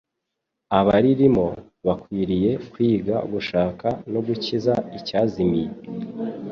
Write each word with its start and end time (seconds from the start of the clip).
Abaririmo 0.79 1.45
bakwiriye 1.85 2.51
kwiga 2.71 3.15
gushaka 3.31 3.87
no 4.11 4.19
gukiza 4.25 4.73
icyazimiye. 4.97 5.71